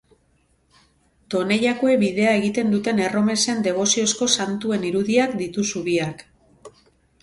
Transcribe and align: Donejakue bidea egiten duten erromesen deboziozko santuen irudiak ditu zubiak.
Donejakue 1.33 1.93
bidea 2.05 2.33
egiten 2.39 2.73
duten 2.77 3.03
erromesen 3.09 3.63
deboziozko 3.71 4.33
santuen 4.41 4.91
irudiak 4.93 5.41
ditu 5.47 5.71
zubiak. 5.73 6.31